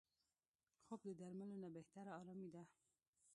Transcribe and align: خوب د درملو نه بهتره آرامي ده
خوب 0.85 0.99
د 1.07 1.09
درملو 1.19 1.55
نه 1.63 1.69
بهتره 1.77 2.11
آرامي 2.19 2.49
ده 2.55 2.63